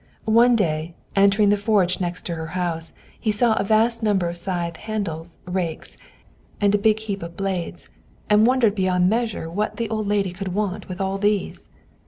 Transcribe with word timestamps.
One 0.25 0.55
day, 0.55 0.95
entering 1.15 1.49
the 1.49 1.57
forge 1.61 2.01
next 2.01 2.25
to 2.25 2.33
her 2.33 2.47
house, 2.57 2.95
he 3.19 3.31
saw 3.31 3.53
a 3.53 3.63
vast 3.63 4.01
number 4.01 4.29
of 4.29 4.37
scythe 4.37 4.77
handles 4.77 5.37
and 5.45 5.53
rakes, 5.53 5.95
and 6.59 6.73
a 6.73 6.79
big 6.79 6.97
heap 6.97 7.21
of 7.21 7.37
blades, 7.37 7.91
and 8.27 8.47
wondered 8.47 8.73
beyond 8.73 9.11
measure 9.11 9.47
what 9.47 9.77
the 9.77 9.91
old 9.91 10.07
lady 10.07 10.31
could 10.31 10.55
want 10.55 10.89
with 10.89 10.99
all 10.99 11.19
these. 11.19 11.69